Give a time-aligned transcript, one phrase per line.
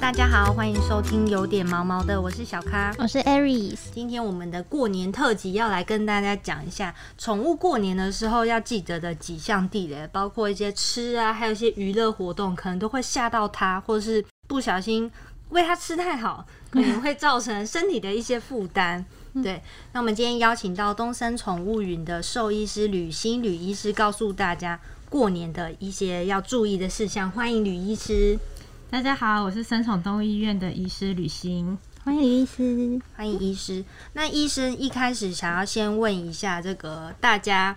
[0.00, 3.76] 大家好，欢迎收听有点毛毛的，我是小咖，我是 Aries。
[3.94, 15.08] 今天我们的过年特辑要来跟大家讲一下宠物过年的时候要记得的几项地雷，包括一些吃啊，还有一些娱乐活动，可能都会吓到它，或是不小心
[15.50, 19.04] 喂它吃太好，可能会造成身体的一些负担。
[19.44, 19.62] 对，
[19.92, 24.80] 那我们今天邀请到东森宠物云的兽医师吕欣吕医师，告诉大家
[25.10, 27.30] 过年的一些要注意的事项。
[27.30, 28.38] 欢迎吕医师。
[28.90, 33.84] 大家好，我是三宠动物医院的医师吕欣，欢迎医师，欢迎医师。
[34.14, 37.76] 那医生一开始想要先问一下，这个大家，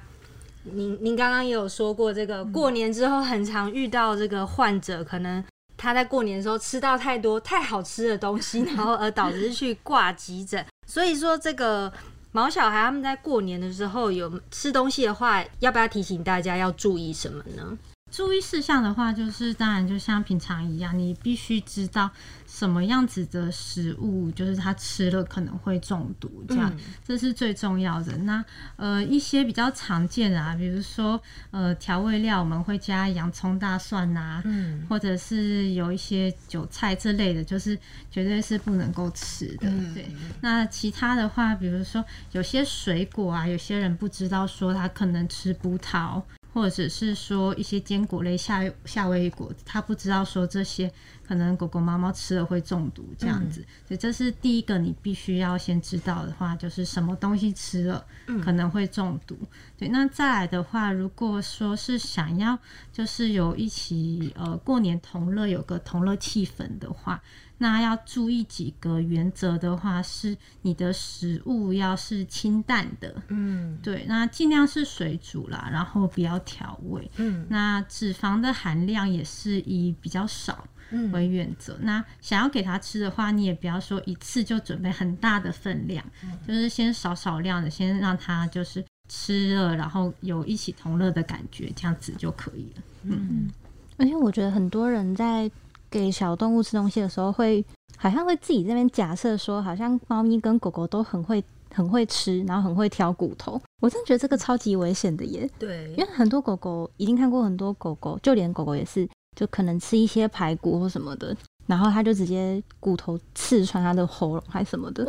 [0.63, 5.43] 您您刚刚也有说过，这个过年之后很常遇到这个患者，可能
[5.77, 10.65] 他在过年的时候吃到太多太好吃的东西，然后而导致去挂急诊。
[10.87, 11.93] 所以说，这个
[12.31, 17.77] 毛小孩他们在过年的时候有吃东西的话，要不要提醒大家要注意什么呢？
[18.13, 22.07] 注意事项的话，就是当然就像平常一样，你必须知道
[22.45, 26.71] 什么样子的食物，就是他吃了可能会中毒，这样
[27.03, 28.15] 这是最重要的。
[28.17, 37.75] 那呃一些比较常见的啊，比如说呃调味料，我们会加洋葱、大蒜啊，嗯，或者是有一些韭菜之类的，就是
[38.11, 39.67] 绝对是不能够吃的。
[39.95, 40.05] 对，
[40.39, 46.21] 那其他的话，比如说有些水果啊，有些人不知道说他可能吃葡萄。
[46.53, 50.91] 或者是说一些坚果类夏夏威夷果，他不知道说这些
[51.27, 58.05] 可能狗狗猫猫吃了会中毒这样子，所以这是第一个你必须要先知道的话，就是什么东西吃了
[58.43, 59.37] 可能会中毒。
[59.77, 62.57] 对，那再来的话，如果说是想要
[62.91, 67.21] 就是有一起呃过年同乐，有个同乐气氛的话。
[67.59, 80.67] 那要注意几个原则的话，是你的食物要是清淡的，嗯，对，那尽量是水煮啦，然后不要调味，嗯，那脂肪的含量也是以比较少
[81.11, 81.77] 为原则。
[81.81, 86.03] 那想要给他吃的话，你也不要说一次就准备很大的分量，
[86.47, 92.83] 就是先少少量的，先让他就是吃了，然后有一起同乐的感觉，这样子就可以了。
[93.03, 93.49] 嗯，
[93.97, 95.49] 而且我觉得很多人在。
[95.93, 97.63] 给小动物吃东西的时候，会
[97.97, 103.61] 好像会自己这边假设说，好像猫咪跟狗狗都很会很会吃，然后很会挑骨头。
[103.79, 105.47] 我真的觉得这个超级危险的耶。
[105.59, 111.35] 对，因为很多狗狗已经看过很多狗狗，就连狗狗也是，就可能吃一些排骨或什么的，
[111.65, 115.05] 然后他就直接骨头刺穿他的喉咙还什么的，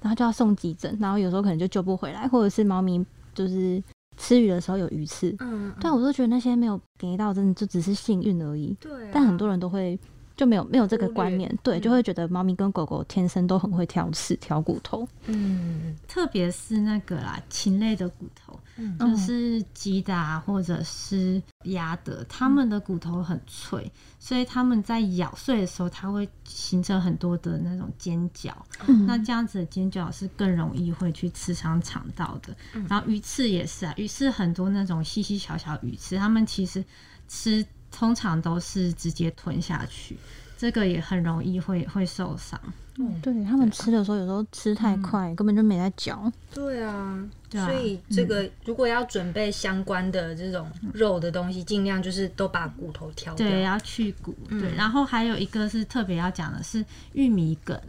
[0.00, 3.82] 然后就要送急诊，然后有时候可能就救不回来，或者是猫咪就是
[4.16, 8.76] 吃鱼的时候有鱼刺，嗯，但我都觉得那些没有给到，真的就只是幸运而已。
[8.80, 9.98] 对，但很多人都会。
[10.38, 15.04] 就没有没有这个观念，对，就会觉得猫咪跟狗狗天生都很会挑刺、挑骨头。
[15.26, 18.56] 嗯，特别是那个啦，禽类的骨头，
[18.98, 28.66] 就是鸡的或者是鸭的，它们的骨头很脆，所以它们在咬碎的时候，它会形成很多的那种尖角。
[29.06, 32.56] 那这样子的尖角是更容易会去刺伤肠道的。
[32.88, 36.84] 然后鱼刺也是啊，鱼刺很多那种细细小小鱼刺，它们其实
[37.26, 37.66] 吃。
[37.90, 40.14] 通常都是直接吞下去，
[40.58, 42.60] 这个也很容易会会受伤。
[42.98, 46.30] 嗯，对他们吃的时候，有时候吃太快，根本就没在嚼。
[46.52, 54.34] 对啊，所以这个如果要准备相关的这种肉的东西，尽量就是都把骨头挑掉，对，要去骨。
[54.50, 57.80] 对，然后还有一个是特别要讲的是玉米梗，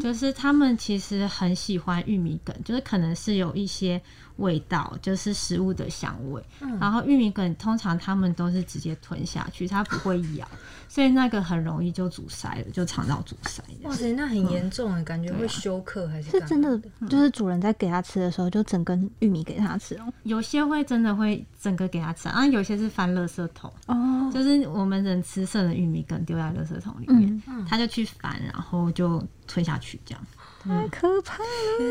[0.00, 4.00] 就是他们其实很喜欢玉米梗，就是可能是有一些。
[4.36, 6.42] 味道就是食物的香味，
[6.80, 10.46] 然后玉米梗通常他们都是直接吞下去，它不会咬，
[10.88, 13.62] 所以那个很容易就阻塞了，就肠道阻塞。
[13.82, 16.30] 哇塞，那很严重啊，感觉会休克还是？
[16.30, 20.12] 是真的，就是主人在给它吃的时候，就整根玉米给它吃哦。
[20.24, 30.22] 有些会真的会整个给它吃，啊，有些是翻垃圾桶哦，就是我们人吃剩的玉米梗丢在垃圾桶里面，他就去翻，然后就吞下去这样。
[30.66, 31.42] 太可怕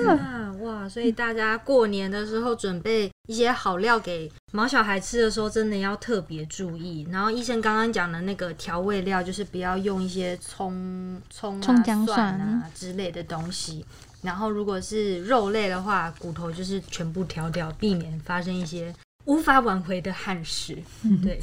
[0.03, 0.53] 了！
[0.61, 7.07] 哇，所以大家过年的时候准备一些好料给毛小孩吃的时候，真的要特别注意。
[7.11, 13.85] 然后医生刚刚讲的那个调味料，就是不要用一些葱、葱、葱姜蒜啊之类的东西。
[14.21, 18.93] 然后如果是肉类的话，骨头就是全部挑掉，避免发生一些。
[19.25, 20.77] 无法挽回的憾事。
[21.21, 21.41] 对，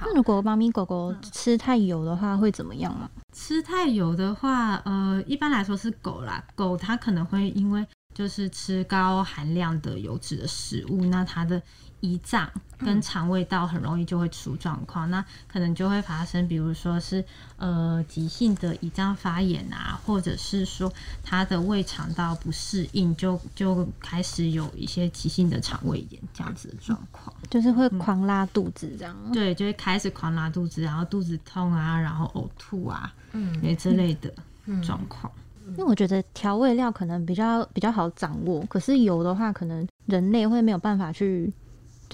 [0.00, 3.10] 那如果猫咪狗狗吃太油的话，会怎么样嘛？
[3.32, 7.84] 吃太油的话，呃，一般来说是狗啦，狗它可能会因为
[8.14, 11.60] 就是吃高含量的油脂的食物，那它的
[12.04, 12.46] 胰脏
[12.78, 17.24] 跟肠胃道很容易就会出状况，那可能就会发生，比如说是
[17.56, 20.92] 呃急性的胰脏发炎啊，或者是说
[21.22, 29.16] 他的胃肠道不适应，就就开始有一些急性的肠胃炎这样子的状况，就是会狂拉肚子这样。
[29.32, 34.30] 对，就会开始狂拉肚子，然后肚子痛啊，然后呕吐啊，嗯，也之类的
[34.82, 35.32] 状况。
[35.68, 41.50] 因为我觉得调味料可能比较比较好掌握，可是油的话，可能人类会没有办法去。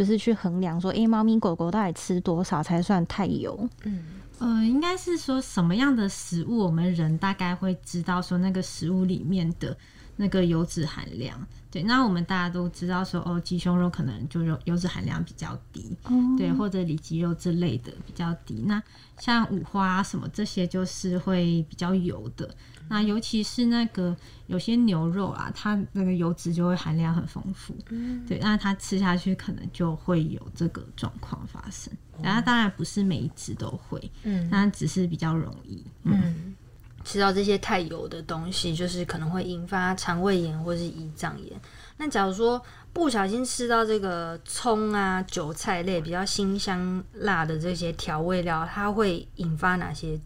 [0.01, 3.69] 就是去衡量说，哎，猫咪狗狗到底吃多少才算太油？
[3.85, 4.03] 嗯，
[4.39, 9.77] 呃，应该是说什么样的食物，我们人大概会知道说那个食物里面的
[10.21, 11.47] 那个油脂含量。
[11.71, 15.97] 对，那我们大家都知道说，哦，鸡胸肉可能就油油脂含量比较低，
[16.37, 18.65] 对，或者里脊肉之类的比较低。
[18.67, 18.83] 那
[19.19, 22.53] 像五花什么这些，就是会比较油的。
[22.89, 24.17] 那尤其是那个
[24.49, 31.93] 有些牛肉啊，它那个油脂就会含量很丰富，嗯，对，那它吃下去可能就会有这个状况发生。
[32.21, 36.53] 然后当然不是每一只都会，嗯，那只是比较容易，嗯，
[37.05, 41.61] 吃到这些太油的东西，就是可能会引发肠胃炎或是胰脏炎。
[41.97, 42.61] 那假如说
[42.93, 50.19] 不小心吃到这个葱啊、韭菜类比较辛香辣的这些调味料，它会引发哪些？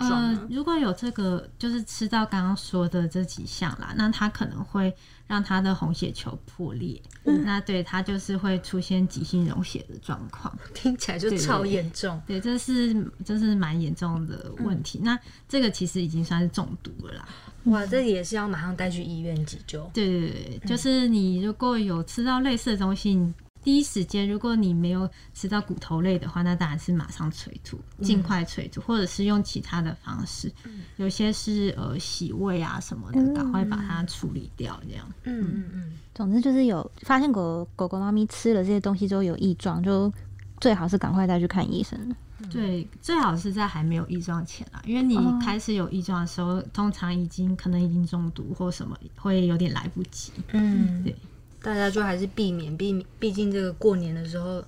[0.00, 4.94] 嗯，如果有这个，就是吃到刚刚说的这几项啦，那它可能会
[5.26, 12.20] 让他的红血球破裂，那对他就是会出现急性溶血的状况， 听起来就超严重。
[12.26, 12.94] 对，这是
[13.24, 15.00] 这是蛮严重的问题。
[15.02, 15.18] 那
[15.48, 17.28] 这个其实已经算是中毒了啦。
[17.64, 19.88] 哇，这也是要马上带去医院急救。
[19.94, 20.30] 对对
[20.60, 23.32] 对，就是你如果有吃到类似的东西。
[23.62, 30.52] 第一时间，如果你没有吃到骨头类的话，那当然是马上催吐，尽快催吐，或者是用其他的方式，
[30.96, 35.06] 有些是呃洗胃啊什么的，赶快把它处理掉，这样。
[35.24, 35.92] 嗯嗯嗯。
[36.14, 40.12] 总之就是有发现狗狗狗、猫咪吃了这些东西之后有异状，就
[40.60, 42.14] 最好是赶快带去看医生。
[42.50, 50.32] 对，最好是在还没有异状前啊，因为你开始有异状的时候，通常已经可能已经中毒或什么，会有点来不及。
[50.50, 51.14] 嗯，对。
[51.62, 54.62] 大家就还是避免，避免毕竟这个过年的时候，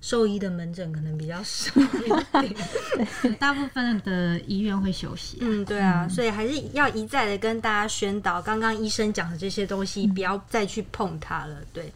[0.00, 1.72] 兽医的门诊可能比较少，
[3.38, 5.38] 大部分的医院会休息。
[5.40, 11.56] 嗯，对啊，所以还是要一再的跟大家宣导，刚刚医生讲的这些东西，不要再去碰它了。
[11.72, 11.92] 对，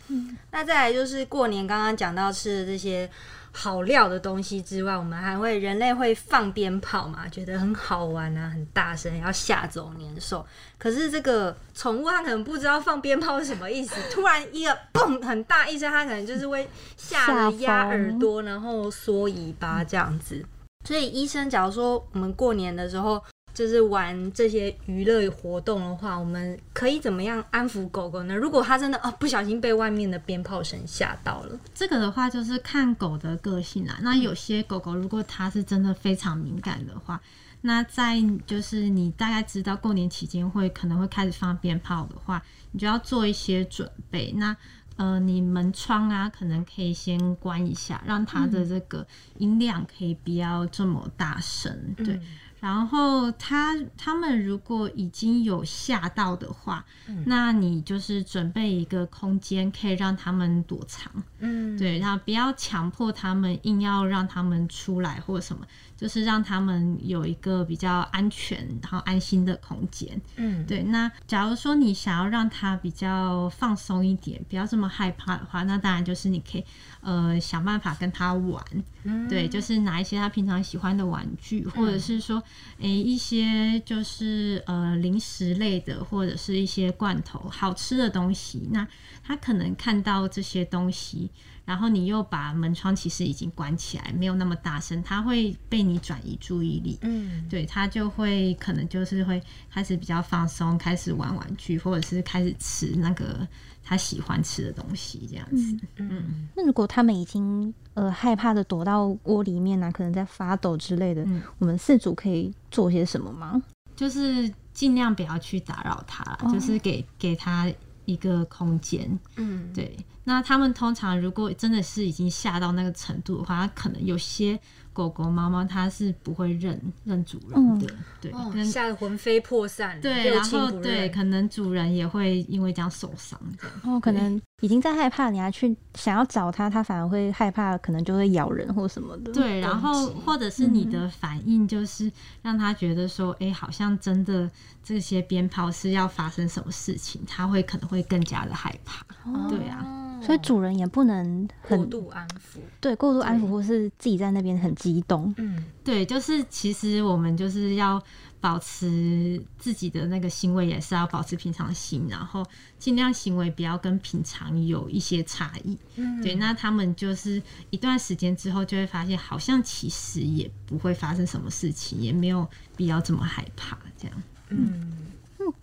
[0.50, 3.08] 那再来就是过年刚刚讲到吃的这些。
[3.56, 7.28] 好料的东西之外，我们还会人类会放鞭炮嘛？
[7.28, 10.44] 觉得很好玩啊，很大声，要吓走年兽。
[10.76, 20.44] 可是这个宠物它可能不知道放鞭炮是什么意思，突然一个嘣很大一声，它可能就是会吓得压耳朵，然后缩尾巴这样子。
[20.84, 23.22] 所以医生假如说我们过年的时候。
[23.54, 28.34] 就是玩这些娱乐活动的话，我们可以怎么样安抚狗狗呢？
[28.34, 33.96] 如果它真的哦不小心被外面的鞭炮声吓到了，这个的话就是看狗的个性啦。
[34.02, 37.20] 那有些狗狗如果它是真的非常敏感的话，
[37.60, 42.42] 那在就是你大概知道过年期间会可能会开始放鞭炮的话，
[42.72, 44.32] 你就要做一些准备。
[44.32, 44.56] 那
[44.96, 49.04] 呃，你门窗啊，可能可以先关一下，让它的这个
[49.38, 52.20] 音量可以不要这么大声，对。
[52.64, 56.82] 然后他他们如果已经有吓到的话，
[57.26, 61.12] 那你就是准备一个空间，可以让他们躲藏。
[61.40, 65.66] 嗯，对，然后不要强迫他们，硬要让他们出来或什么。
[66.04, 70.20] 就是让他们有一个比较安全然后安心的空间。
[70.36, 70.82] 嗯，对。
[70.82, 76.64] 那假如说你想要让他比较放松一点，不要这么害怕的话，那当然就是你可以
[77.00, 78.62] 呃想办法跟他玩。
[79.04, 82.42] 嗯，对，就是拿一些他平常喜欢的玩具，或者是说
[82.80, 88.68] 诶一些就是呃零食类的，或者是一些罐头好吃的东西。
[88.70, 88.87] 那
[89.23, 91.30] 他可能看到这些东西。
[91.64, 96.99] 然后你又把门窗其实已经关起来，没有那么大声，它会被你转移注意力。
[97.02, 103.47] 嗯，对，它就会可能就是会开始比较放松，开始玩玩具，或者是开始吃那个
[103.83, 105.76] 他喜欢吃的东西，这样子。
[105.97, 111.26] 嗯，那如果他们已经呃害怕的躲到窝里面呢，可能在发抖之类的，
[111.59, 113.62] 我们四主可以做些什么吗？
[113.97, 117.71] 就是尽量不要去打扰他，就是给给他
[118.04, 119.18] 一个空间。
[119.37, 119.96] 嗯，对。
[120.25, 124.58] 那他们通常如果真的是已经吓到那个程度的话，可能有些。
[124.94, 130.00] 狗狗、猫猫它是不会认认主人的，对，吓得魂飞魄散。
[130.00, 133.37] 对，然后对，可能主人也会因为这样受伤。
[133.82, 139.30] 哦，可能已经在害怕，你还去想要找它，它反而会害怕，可能就会咬人或什么的。
[139.30, 144.50] 对，然后或者是你的反应就是让他觉得说，哎，好像真的
[144.83, 149.04] 这些鞭炮是要发生什么事情，他会可能会更加的害怕。
[149.50, 150.00] 对啊。
[150.23, 152.59] 所以主人也不能过度安抚。
[152.80, 155.35] 对过度安抚，或是自己在那边很激动。
[155.37, 158.02] 嗯，对，就是其实我们就是要
[158.44, 162.44] 保持自己的那个行为，也是要保持平常心，然后
[162.78, 165.78] 尽量行为不要跟平常有一些差异。
[165.96, 172.46] 嗯对，那他们就是一段时间之后就会发现，好像其实也不会发生什么事情，也没有
[172.76, 174.22] 必要这么害怕这样。
[174.50, 174.92] 嗯，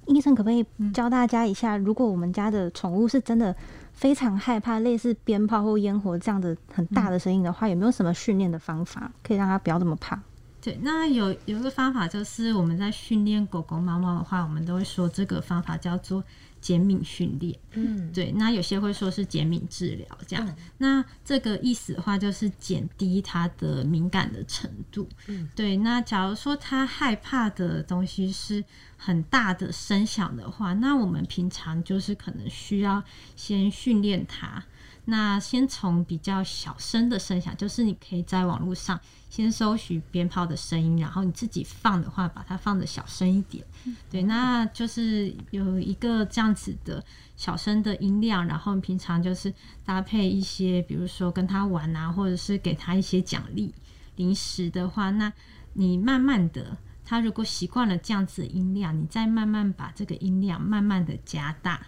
[0.08, 3.56] 医生可不可以教大家一下，如果我们家的宠物是真的
[3.94, 10.20] 非常害怕类似鞭炮或烟火这样的很大的声音的话，有没有什么训练的方法可以让它不要这么怕？
[10.62, 16.24] 对，那有有一个方法就是我们在训练狗狗、猫猫的话，我们都会说这个方法叫做
[16.62, 17.58] 减敏训练。
[17.72, 20.48] 嗯，对，那有些会说是减敏治疗这样。
[20.48, 25.08] 嗯那这个意思的话，就是减低它的敏感的程度。
[25.28, 25.78] 嗯，对。
[25.78, 28.64] 那假如说它害怕的东西是
[28.98, 33.04] 很大的声响的话，那我们平常就是可能需要
[33.36, 34.64] 先训练它。
[35.06, 43.66] 那先从比较小声的声响，就是你可以在网络上先搜寻鞭炮的声音，然后你自己放的话，把它放的小声一点。
[44.10, 47.04] 对，那就是有一个这样子的
[47.36, 49.52] 小声的音量，然后平常就是
[49.84, 53.74] 搭配一些，比如说跟他玩啊，或者是给他一些奖励
[54.18, 55.34] 零食的话，那
[55.74, 61.88] 你慢慢的，他如果习惯了这样子的音量，你再慢慢把这个音量慢慢的加大。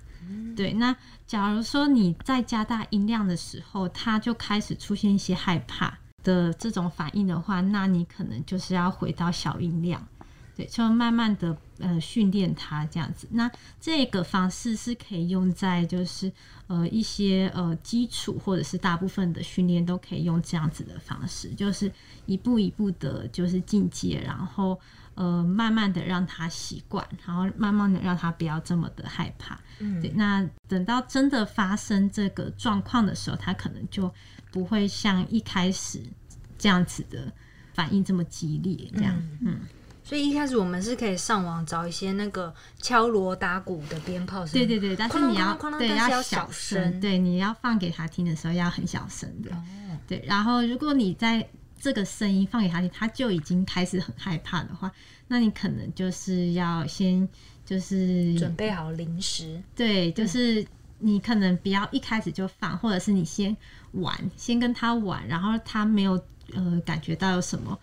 [0.56, 10.08] 对，那假如说你在加大音量的时候，他就开始出现一些害怕的这种反应的话，那你可能就是要回到小音量。
[10.56, 13.28] 对，就慢慢的呃训练它这样子。
[13.32, 13.50] 那
[13.82, 16.32] 这个方式是可以用在就是
[16.68, 21.92] 呃一些呃基础或者是大部分的训练都可以用这样子的方式，就是
[22.28, 24.80] 一步一步的，就是进阶，然后
[25.16, 29.60] 呃慢慢的让他习惯，然后慢慢的让他不要这么的害怕。
[29.80, 34.14] 嗯对，那等到真的发生这个状况的时候，他可能就
[34.52, 36.02] 不会像一开始
[36.58, 37.32] 这样子的
[37.74, 39.16] 反应这么激烈，这样。
[39.42, 39.60] 嗯
[40.06, 49.64] 所以一开始我们是可以上网找一些那个敲锣打鼓的鞭炮声，对对对，但是你要对要小小声对，你要放给他听的时候要很小声的，哦
[50.06, 50.22] 对。
[50.28, 51.48] 然后如果你在
[51.80, 54.92] 这个声音放给他听，他就已经开始很害怕的话，
[55.28, 57.28] 那你可能就是要先
[57.66, 60.66] 就是准备好零食，对，就是
[61.00, 63.56] 你可能不要一开始就放，或者是你先
[63.92, 66.14] 玩，先跟他玩，然后他没有
[66.54, 67.78] 呃感觉到有什么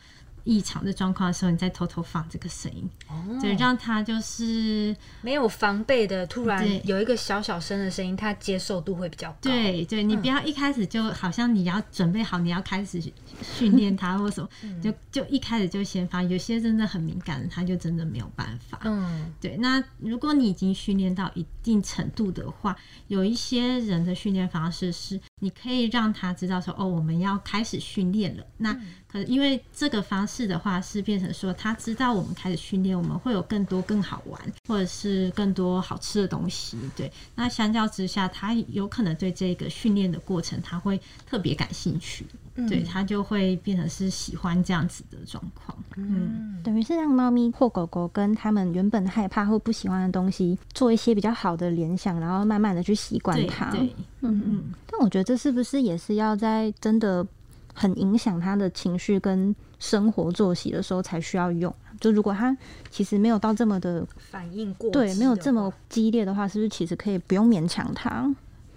[0.44, 13.00] 异常的状况的时候，你再偷偷放这个声音，哦对，让他就是没有防备的，突然有一个小小声的声音，他接受度会比较高。，对对，你不要一开始就好像你要准备好，你要开始
[13.42, 14.49] 训练他或什么，
[14.82, 16.28] 就就一开始就先放。
[16.28, 18.78] 有些真的很敏感的，他就真的没有办法。
[18.85, 22.76] 嗯对，那如果你已经训练到一定程度的话，
[23.09, 28.44] 有一些人的训练方式是，你可以让他知道说，哦，我们要开始训练了。
[28.59, 28.73] 那
[29.11, 36.78] 可因为这个方式的话，是变成说，他知道我们开始训练，我们会有更多更好玩，或者是更多好吃的东西。
[36.97, 42.25] 对，那相较之下，他有可能对这个训练的过程，他会特别感兴趣。
[42.68, 45.75] 对他就会变成是喜欢这样子的状况。
[45.97, 53.70] 嗯，等于是让猫咪或狗狗跟他们原本害怕或不喜欢的东西做一些比较好的联想，然后慢慢的去习惯对它。
[53.70, 54.64] 对，嗯嗯。
[54.86, 57.26] 但我觉得这是不是也是要在真的
[57.74, 61.74] 很影响他的情绪跟生活作息的时候才需要用？
[62.00, 62.56] 就如果他
[62.90, 68.34] 其实没有到这么的反应过对，没有这么激烈的话，是不是其实可以不用勉强他？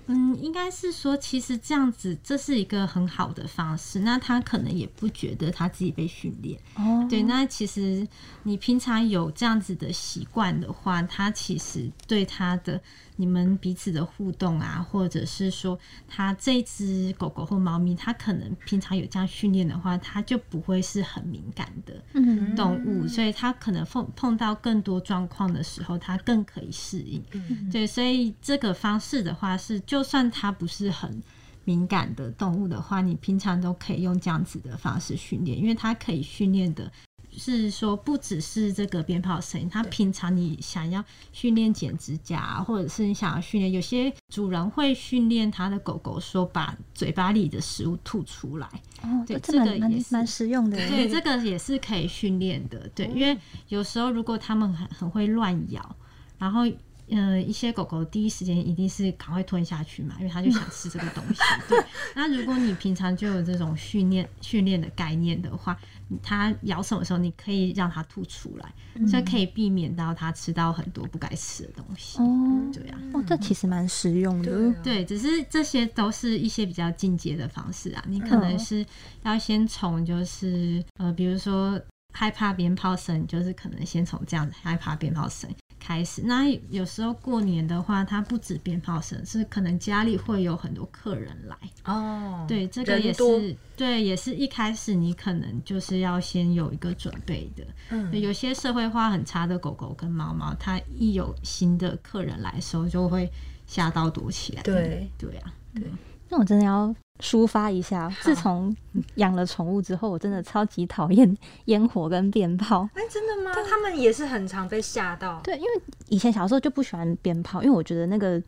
[0.07, 3.99] 嗯，应该是说，其实这样子这是一个很好的方式。
[3.99, 7.23] 那他可能也不觉得他自己被训练，哦，对。
[7.23, 8.05] 那其实
[8.43, 12.81] 你平常有这样子的习惯的话，他其实对他的
[13.15, 15.77] 你们彼此的互动啊，或者是说
[16.07, 21.93] 它这只狗狗或猫咪，它可能平常有这样训练的话，它就不会是很敏感的。
[22.13, 27.23] 嗯动物，所以它可能碰碰到更多状况的时候，它更可以适应。
[27.71, 31.21] 对，所以这个方式的话是，就算它不是很
[31.65, 36.91] 敏感的动物的话，你平常都可以用这样子的方式训练，因为它可以训练的。
[37.37, 48.67] 是说，不只是这个鞭炮声音，它平常你想要训练剪指甲啊，或者是你想要训练，有些主人会训练他的狗狗说把嘴巴里的食物吐出来，
[49.01, 50.77] 哦，对这这个也蛮实用的。
[50.77, 52.89] 对，这个也是可以训练的。
[52.95, 53.37] 对，因为
[53.69, 55.95] 有时候如果他们很很会乱咬，
[56.37, 56.61] 然后
[57.09, 61.41] 嗯，一些狗狗第一时间一定是赶快吞下去嘛，因为它就想吃这个东西。
[61.67, 61.77] 对，
[62.15, 65.77] 那如果你平常就有这种训练训练的概念的话，
[66.21, 68.73] 它咬什么时候你可以让它吐出来，
[69.07, 72.19] 所以可以避免到它吃到很多不该吃的东西。
[72.19, 74.51] 哦，对啊，哦，这其实蛮实用的。
[74.51, 78.85] 对啊对，只是这些都是一些比较进阶的方式啊，你可能是
[79.23, 81.79] 要先从就是呃，比如说
[82.11, 85.49] 害怕鞭炮声，就是可能先从这样子害怕鞭炮声。
[85.85, 91.57] 开始，那有时候过年的话，它不止鞭炮声，是可能家里会有很多客人来。
[91.83, 97.65] 哦，对，这个也是对，也是一开始你可能就是要先有一个准备的。
[97.89, 103.29] 嗯有些社会化很差的狗狗跟猫猫，它一有新的客人来的时候，就会
[103.67, 104.63] 吓到躲起来。
[104.63, 105.83] 对对啊，对
[106.29, 108.75] 那我真的要抒发一下，自从
[109.15, 112.87] 养了宠物之后，我真的超级讨厌烟火跟鞭炮。
[112.95, 113.51] 哎，真的吗？
[113.69, 115.39] 他们也是很常被吓到。
[115.43, 115.69] 对，因为
[116.09, 118.41] 以前小时候就不喜欢鞭炮，因为我觉得那个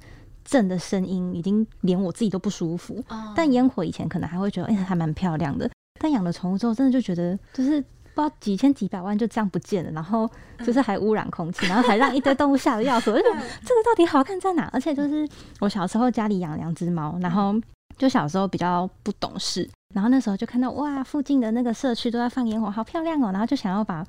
[0.43, 3.03] 震的声音已经连我自己都不舒服。
[3.09, 5.69] 哦但烟火以前可能还会觉得，哎、还蛮漂亮的。
[5.99, 10.29] 但养了宠物之后，真的就觉得就是不知道几千几百万就这样不见了，然后
[10.65, 13.11] 就是还污染空气，然后还让一堆动物吓得要死。
[13.11, 14.69] 我就觉得 这个到底好看在哪？
[14.73, 15.27] 而且就是
[15.59, 17.55] 我小时候家里养两只猫，然后
[17.97, 24.05] 就小时候比较不懂事，然后那时候就看到哇，附近的那个社区都在放烟火，好漂亮哦，然后就想要把。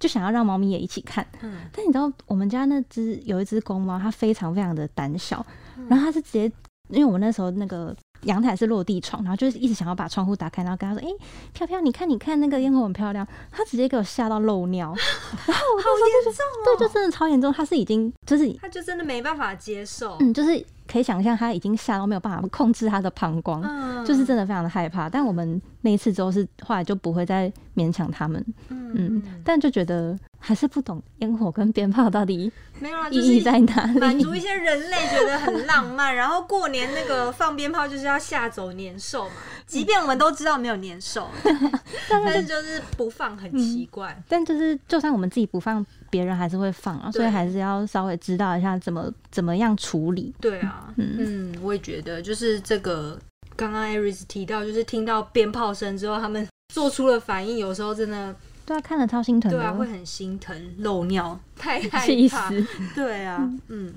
[0.00, 5.44] 就想要让猫咪也一起看，嗯但你知道我们家那只有一只公猫，它非常非常的胆小，
[5.88, 6.44] 然后它是直接，
[6.90, 7.92] 因为我们那时候那个
[8.22, 11.12] 阳台是落地窗，然后就是一直想要把窗户打开，然后跟它说：“哎、
[11.52, 14.94] 飘飘，你看你看那个烟火很漂亮。”它直接给我吓到漏尿，
[15.46, 16.78] 然后我好严重哦。
[16.78, 20.16] 对，就真的超严重，它是已经就是它就真的没办法接受。
[20.20, 23.62] 嗯，就是可以想象他已经吓到没有办法控制他的膀胱。
[23.62, 33.98] 嗯就是真的非常的害怕，但我们那一次之后是后来就不会再勉强他们，嗯，但就觉得还是不懂烟火跟鞭炮到底没有啊，意就是义在哪里。
[33.98, 39.34] 满足一些人类觉得很浪漫，然后过年那个放鞭炮就是要吓走年兽嘛。
[39.68, 41.28] 即便我们都知道没有年兽，
[42.08, 44.20] 但是就是不放很奇怪。
[44.26, 50.34] 但就是，就算我们自己不放，别人还是会放啊，所以对还是要稍微知道一下怎么怎么样处理。
[50.40, 53.18] 对啊，嗯，我也觉得就是这个，
[53.54, 58.34] 刚刚 Aris 提到，就是听到鞭炮声之后，他们做出了反应，有时候真的
[58.64, 62.50] 对啊，看了超心疼的，对啊会很心疼，漏尿，太害气怕。
[62.94, 63.92] 对啊，嗯，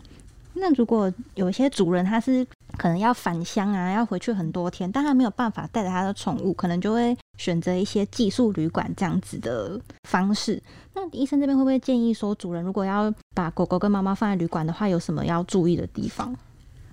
[0.53, 2.45] 那如果有一些主人他是
[2.77, 9.79] 可能要返乡啊，要回去很多天，但他没有办法带着他的宠物，可能就会选择一些寄宿旅馆这样子的
[10.09, 10.61] 方式。
[10.93, 16.35] 那医生这边会不会建议说，主人如果要把狗狗跟猫猫放在旅馆的话，有什么要注意的地方？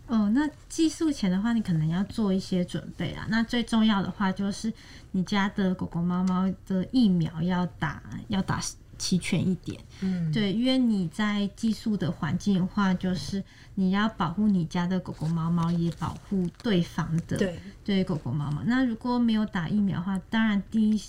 [0.06, 3.26] 哦，那寄宿前的话，你可能要做一些准备啊。
[3.28, 4.72] 那最重要的话就是
[5.10, 8.58] 你家的狗狗、猫猫的疫苗要打，要打
[8.98, 9.80] 齐全一点。
[10.00, 13.42] 嗯，对，因为你在寄宿的环境的话，就是
[13.76, 18.62] 你要保护你家的狗狗、猫猫，也保护对方的对，对狗狗、猫猫。
[18.66, 21.00] 那如果没有打疫苗的话，当然第一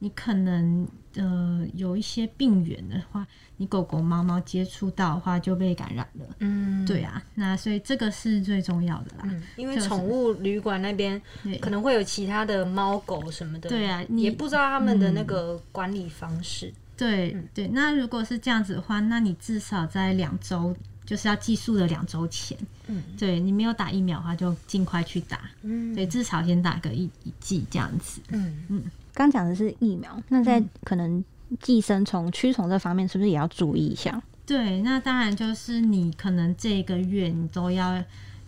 [0.00, 3.26] 你可能呃有一些病源的话，
[3.56, 6.26] 你狗狗、猫猫接触到的话就被感染了。
[6.40, 9.22] 嗯，对啊，那所以这个是最重要的啦。
[9.24, 11.20] 嗯，因为宠物旅馆那边
[11.62, 16.70] 可能会有其他的猫狗什么的，对啊你也不知道他们的那个管理方式。
[16.96, 25.40] 对、嗯对，那如果是这样子的话，那你至少在两周，就是要寄宿的两周前，嗯对你没有打疫苗的话，就尽快去打。
[25.62, 28.20] 嗯对，至少先打个一一剂这样子。
[28.28, 31.24] 嗯刚讲的是疫苗，那在可能
[31.60, 34.22] 寄生虫、驱虫这方面，是不是也要注意一下？
[34.46, 38.02] 对，那当然就是你可能这个月你都要，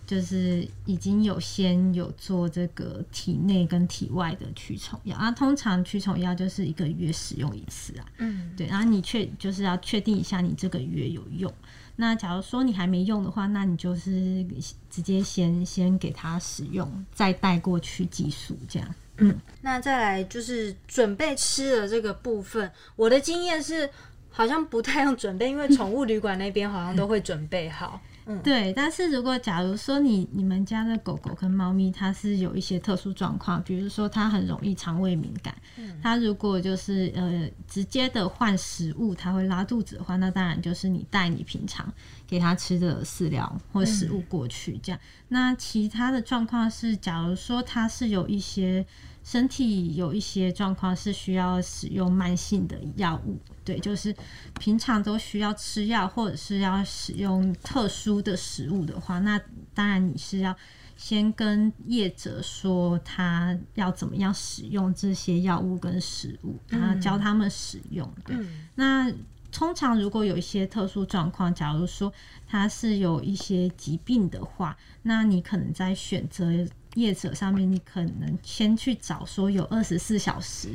[0.07, 5.31] 就是已经有先有做这个体内跟体外的驱虫药啊。
[5.33, 8.07] 通常驱虫药就是一个月使用一次啊。
[8.19, 11.53] 嗯，对，然后你确就是要确定一下你这个月有用。
[11.97, 14.47] 那假如说你还没用的话，那你就是
[14.91, 18.95] 直接先先给它使用，再带过去寄宿这样。
[19.19, 23.89] 嗯那再来就是准备吃的这个部分，我的经验是
[24.31, 27.99] 好像不太用准备，因为宠物旅馆那边好像都会准备好。
[28.43, 35.55] 对，但是如果假如说你你们家的狗狗跟猫咪它是有一些特殊状况，比如说它很容易肠胃敏感，
[36.03, 41.87] 它如果就是呃直接的换食物，它会拉肚子的话，那当然就是你带你平常
[42.27, 45.01] 给它吃的饲料或食物过去这样。
[45.29, 48.85] 那其他的状况是，假如说它是有一些
[49.27, 54.15] 身体有一些状况是需要使用慢性的药物，对，就是
[54.61, 59.37] 平常都需要吃药或者是要使用特殊的食物的话，那
[59.75, 60.55] 当然你是要
[60.97, 68.09] 先跟业者说他要怎么样使用这些药物跟食物，然后教他们使用。
[68.25, 68.37] 对，
[68.77, 69.13] 那
[69.51, 72.13] 通常如果有一些特殊状况，假如说
[72.47, 76.65] 他是有一些疾病的话，那你可能在选择
[76.97, 80.71] 业者上面，你可能先去找说有二十四小时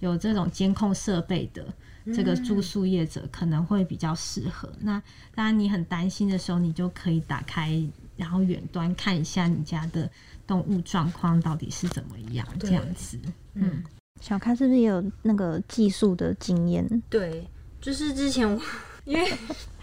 [0.00, 1.64] 有这种监控设备的
[2.14, 4.70] 这个住宿业者，可能会比较适合。
[4.80, 5.00] 那
[5.34, 7.80] 当然你很担心的时候，你就可以打开，
[8.16, 10.10] 然后远端看一下你家的
[10.46, 13.18] 动物状况到底是怎么样，这样子。
[13.54, 13.82] 嗯，
[14.20, 17.02] 小咖是不是也有那个技术的经验？
[17.10, 17.46] 对，
[17.80, 18.60] 就是之前我
[19.04, 19.32] 因为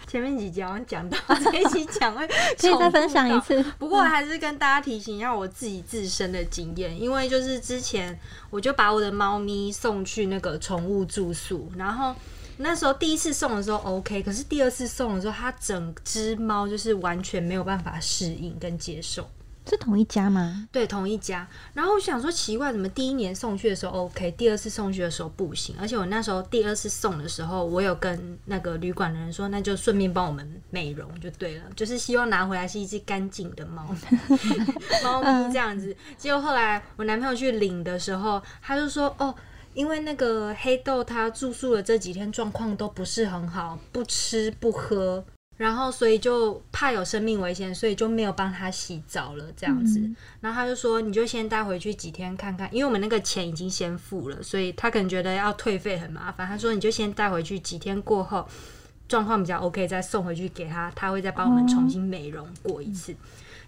[0.06, 3.62] 前面几集好像讲到这一集讲会可以再分享一次。
[3.78, 8.18] 不过还是跟大家提醒一下我自己自身的经验，因为就是之前
[8.50, 12.14] 我就把我的猫咪送去那个宠物住宿，然后
[12.58, 19.28] 那时候第一次送的时候 OK，可是第二次送的时候，它整只猫就是完全没有办法适应跟接受。
[19.66, 20.68] 是同一家吗？
[20.70, 21.48] 对，同一家。
[21.72, 25.74] 然后我想说奇怪，怎么第一年送去的时候 OK，第二次送去的时候不行？
[25.80, 33.84] 而且我那时候第二次送的时候，我有跟那个旅馆的人说，那就顺便帮我们美容就对了，就是希望拿回来是一只干净的猫
[35.02, 35.96] 猫咪这样子。
[36.18, 39.34] 结果后来我男朋友去领的时候，他就说哦，
[39.72, 45.24] 因为那个黑豆他住宿的这几天状况都不是很好，不吃不喝。
[45.56, 50.00] 然后，所以就怕有生命危险，所以就没有帮他洗澡了，这样子。
[50.40, 56.44] 然后他就说：“你就先带回去几天看看，因为我们那个钱已经先付了，所以他可能觉得要退费很麻烦。
[56.44, 58.44] 他说：‘你就先带回去几天过后，
[59.06, 63.14] 状况比较 OK，再送回去给他，他会再帮我们重新美容过一次。’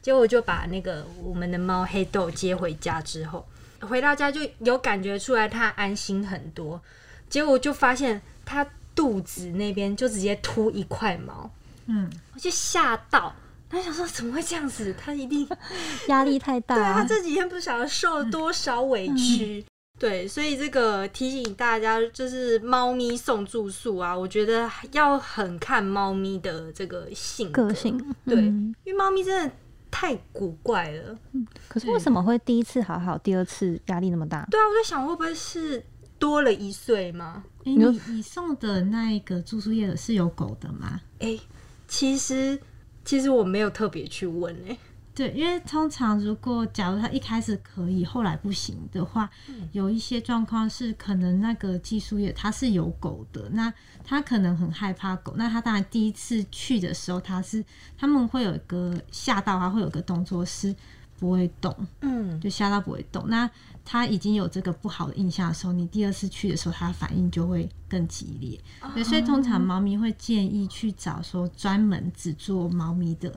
[0.03, 3.47] 结果就把那个我们的猫黑豆接回家之后，
[3.83, 6.83] 回到家就有感觉出来，它安心很多。
[7.29, 11.49] 结果就发现它肚子那边就直接秃一块毛。”
[11.87, 13.35] 嗯，我就吓到，
[13.69, 14.95] 他想说怎么会这样子？
[14.99, 15.49] 他一定
[16.09, 16.75] 压力太大。
[16.75, 19.65] 对他这几天不晓得受了多少委屈。
[19.99, 27.97] 对，所以这个提醒大家，就是猫咪送住宿啊，我觉得要很看猫咪的这个性个性。
[28.27, 29.55] 对，因为猫咪真的
[29.91, 31.19] 太古怪了。
[31.33, 34.47] 嗯，可是为什么会第一次好好，第二次压力那么大？
[34.51, 35.83] 对啊，我在想会不会是
[36.19, 37.43] 多了一岁吗？
[37.61, 41.01] 哎，你你送的那一个住宿业的是有狗的吗？
[41.21, 41.39] 哎。
[41.87, 42.61] 其实，
[43.05, 44.77] 其实我没有特别去问诶。
[45.15, 49.31] 对，因为通常如果假如他一开始可以，后来不行的话，
[49.73, 53.73] 有一些状况是可能那个技术业他是有狗的，那
[54.05, 57.65] 他可能很害怕狗，那他当然第一次去的时候，他是
[57.97, 60.77] 他们会有一个吓到，他会有个动作是
[61.19, 63.25] 不会动，嗯，就吓到不会动。
[63.29, 63.51] 那
[63.89, 68.61] 他已经有这个不好的印象的时候，你第二次去的时候，他反应就会更激烈。
[68.93, 73.33] 对，所以通常猫咪会建议去找说专门只做猫咪的，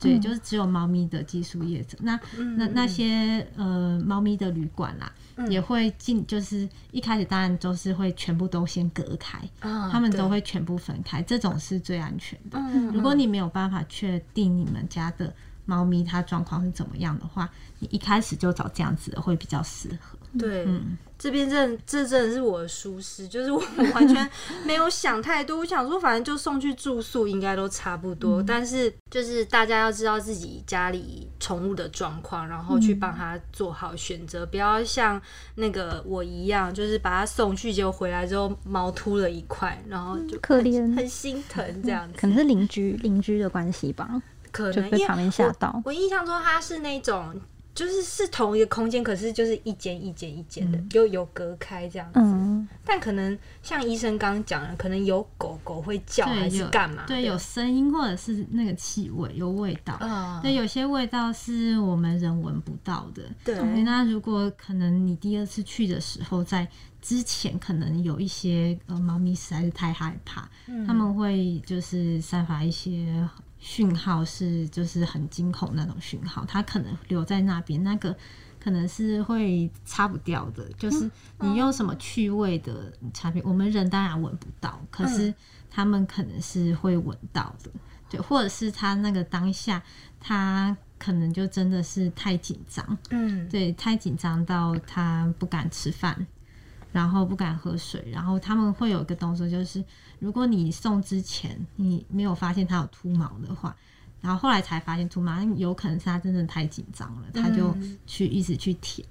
[0.00, 1.96] 对，就是只有猫咪的技术业者。
[2.00, 2.18] 那
[2.56, 5.12] 那那些呃猫咪的旅馆啦，
[5.48, 12.60] 也会进，就是一开始当然都是会全部都先隔开，他们都会全部分开，这种是最安全的。
[12.92, 15.32] 如果你没有办法确定你们家的。
[15.66, 17.48] 猫咪它状况是怎么样的话，
[17.80, 20.18] 你一开始就找这样子的会比较适合。
[20.38, 23.62] 对，嗯，这边真这真的是我的舒适， 就是我
[23.94, 24.28] 完全
[24.66, 25.58] 没有想太多。
[25.58, 28.42] 我想说，反正就送去住宿应该都差不多。
[28.42, 35.20] 但是就是大家要知道自己家里宠物的状况，然后去帮他做好选择，不要像
[35.54, 42.14] 那个我一样，就是把它送去，结果回来之后毛秃了一块，然后就可怜，很心疼这样子。
[42.18, 44.22] 可能是邻居邻居的关系吧。
[44.56, 45.82] 可能被旁边吓到。
[45.84, 47.38] 我印象中它是那种，
[47.74, 52.66] 就是是同一个空间，可是就是一间一间一间的，就有隔开这样子。
[52.84, 57.04] 但可能像医生刚刚讲的，可能有狗狗会叫还是干嘛？
[57.06, 59.98] 对，有声音或者是那个气味，有味道。
[60.42, 63.22] 对，有些味道是我们人闻不到的。
[63.44, 66.66] 对，那如果可能，你第二次去的时候，在
[67.02, 70.48] 之前可能有一些呃猫咪实在是太害怕，
[70.86, 73.28] 他们会就是散发一些。
[73.58, 78.16] 讯号是就是很惊恐那种讯号，它可能留在那边，那个
[78.60, 80.68] 可能是会擦不掉的。
[80.78, 85.32] 就是你用什么趣味的产品，我们人当然闻不到，可是
[85.70, 87.70] 他们可能是会闻到的。
[88.08, 89.82] 对，或者是他那个当下，
[90.20, 96.26] 他可能就真的是太紧张，嗯，对，太紧张到他不敢吃饭。
[96.96, 99.84] 然后不敢喝水，然后他们会有一个动作，就是
[100.18, 103.76] 如果你送之前你没有发现它有秃毛的话，
[104.22, 109.06] 然后后来才发现秃毛，有可能是他真的太紧张了，他就去一直去舔，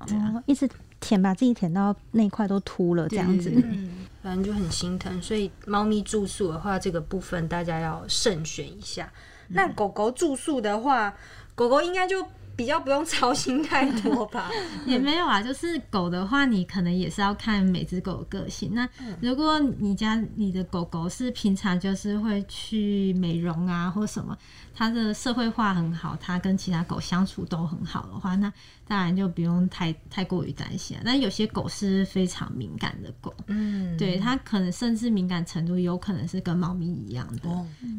[0.00, 0.68] 哦，一直
[1.00, 5.22] 舔，把自己舔到那块都秃了，这样子，嗯，反正就很心疼。
[5.22, 9.10] 所以猫咪住宿的话，这个部分大家要慎选一下。
[9.48, 11.14] 那狗狗住宿的话，
[11.54, 12.26] 狗狗应该就。
[12.56, 14.50] 比较不用操心太多吧？
[14.86, 18.72] 也没有啊，就是狗的话，你可能也是要看每只狗的个性。
[18.74, 18.88] 那
[19.20, 24.36] 如果你家你的狗狗是平常就是会去美容啊或什么，
[24.74, 28.52] 它的社会化很好，它跟其他狗相处都很好的话，那
[28.86, 30.96] 当然就不用太太过于担心。
[31.04, 37.48] 但有些狗是非常敏感的狗，嗯，对它可能甚至敏感程度有可能是跟猫咪一样的。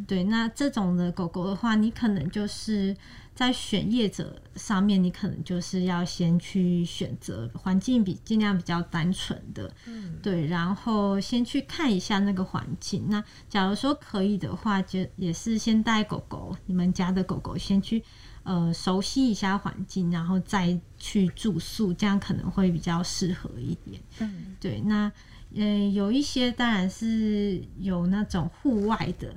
[0.08, 2.96] 对，那这种的狗狗的话，你可能就是。
[3.36, 13.08] 在选业者上面，你可能就是要先去选择环境比尽量比较单纯的，嗯，对，然后先去看一下那个环境。
[13.10, 18.04] 那假如说可以的话，就也是先带狗狗，你们家的狗狗先去
[18.44, 24.00] 呃熟悉一下环境，然后再去住宿，这样可能会比较适合一点。
[24.20, 25.12] 嗯，对，那
[25.56, 29.34] 嗯有一些当然是有那种户外的，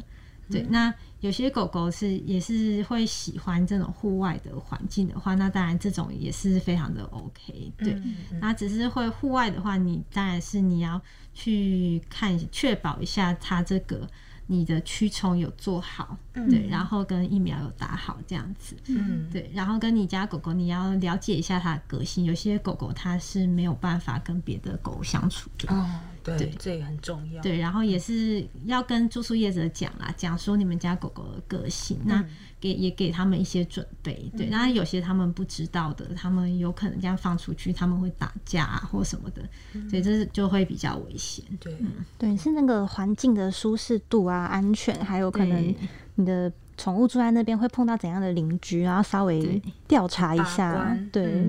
[0.51, 0.93] 对，那。
[1.21, 7.73] 有些狗狗是也是会喜欢这种户外的环境的话，那当然这种也是非常的 OK。
[7.79, 8.01] 对，
[8.39, 11.01] 那只是会户外的话，你当然是你要
[11.33, 14.07] 去看确保一下它这个
[14.47, 25.75] 你的驱虫有做好，对，然后跟疫苗有打好这样子，嗯，对，然后跟你家狗狗你要了解一下它的个性，有些狗狗它是没有办法跟别的狗相处的。
[25.75, 25.87] 哦
[26.23, 27.41] 对，这也很重要。
[27.41, 32.25] 对，然后也是要跟住宿业者讲啦，讲说你们家狗狗的个性，那
[32.61, 34.31] 给也给他们一些准备。
[34.37, 39.43] 对，然有些他们不知道的，他们有可能这样放出去，他们会打架啊或什么的，
[39.89, 41.45] 所以这是就会比较危险。
[41.61, 41.77] 对，
[42.19, 45.75] 对，是那个环境的舒适度啊、安全，还有可能
[46.15, 50.97] 你的宠物住在那边会碰到怎样的邻居，然后稍微调查一下。
[51.13, 51.45] 对，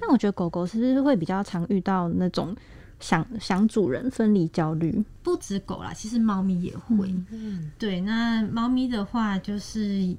[0.00, 2.56] 但我觉得狗狗是不是会比较常遇到那种。
[3.00, 7.12] 想想主人分离焦虑，不止狗啦，其实猫咪也会。
[7.32, 10.16] 嗯，对，那猫咪的话，就是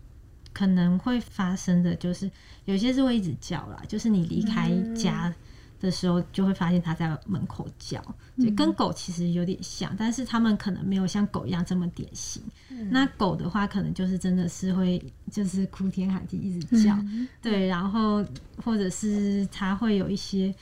[0.53, 2.29] 可能会发生的就是
[2.65, 5.33] 有些是会一直叫啦，就是你离开家
[5.79, 8.01] 的时候，就会发现它在门口叫，
[8.37, 12.41] 就跟狗其实有点像，但是它们可能没有像狗一样这么典型。
[12.89, 16.97] 那狗的话，可能就是真的是会就是哭天喊地一直叫，
[17.41, 18.23] 对，然后
[18.63, 20.53] 或者是它会有一些。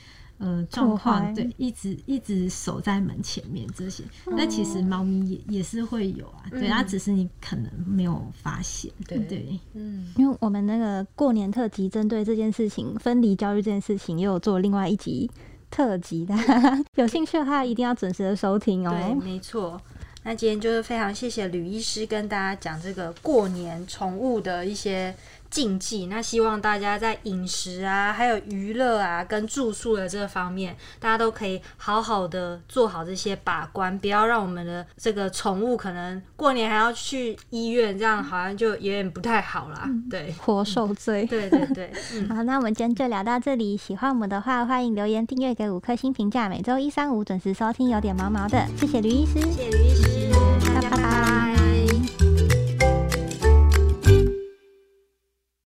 [0.44, 15.30] 呃，状况对，一直一直守在门前面这些，那其实猫咪也也是会有啊，对，它只是你可能没有发现，对对，嗯，因为我们那个过年特辑针对这件事情分离焦虑这件事情，也有做另外一集
[15.70, 16.34] 特辑的，
[16.96, 18.90] 有兴趣的话一定要准时的收听哦。
[18.90, 19.80] 对，没错。
[20.24, 25.14] 那今天就是非常谢谢吕医师跟大家讲这个过年宠物的一些。
[25.52, 39.86] 禁忌，那希望大家在饮食啊，还有娱乐啊，跟住宿的这方面，大家都可以好好的做好这些把关，不要让我们的这个宠物可能过年还要去医院，这样好像就有点不太好啦。
[40.10, 41.26] 对，活受罪。
[41.26, 41.92] 对对对。
[42.30, 43.76] 好，那我们今天就聊到这里。
[43.76, 46.48] 喜欢我们的话，欢迎留言订阅，给五颗星评价。
[46.48, 48.66] 每周一、三、五准时收听，有点毛毛的。
[48.78, 50.51] 谢谢吕医师，谢谢吕医师。